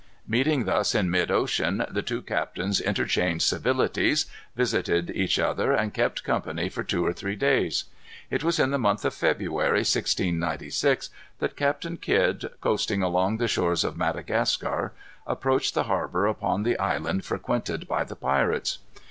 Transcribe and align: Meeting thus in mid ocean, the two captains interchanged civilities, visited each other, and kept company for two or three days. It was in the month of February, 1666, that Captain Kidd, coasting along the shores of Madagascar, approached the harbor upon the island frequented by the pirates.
Meeting 0.27 0.63
thus 0.65 0.95
in 0.95 1.11
mid 1.11 1.29
ocean, 1.29 1.85
the 1.91 2.01
two 2.01 2.23
captains 2.23 2.81
interchanged 2.81 3.45
civilities, 3.45 4.25
visited 4.55 5.11
each 5.11 5.37
other, 5.37 5.73
and 5.73 5.93
kept 5.93 6.23
company 6.23 6.69
for 6.69 6.83
two 6.83 7.05
or 7.05 7.13
three 7.13 7.35
days. 7.35 7.83
It 8.31 8.43
was 8.43 8.57
in 8.57 8.71
the 8.71 8.79
month 8.79 9.05
of 9.05 9.13
February, 9.13 9.81
1666, 9.81 11.11
that 11.37 11.55
Captain 11.55 11.97
Kidd, 11.97 12.49
coasting 12.61 13.03
along 13.03 13.37
the 13.37 13.47
shores 13.47 13.83
of 13.83 13.95
Madagascar, 13.95 14.91
approached 15.27 15.75
the 15.75 15.83
harbor 15.83 16.25
upon 16.25 16.63
the 16.63 16.79
island 16.79 17.23
frequented 17.23 17.87
by 17.87 18.03
the 18.03 18.15
pirates. 18.15 18.79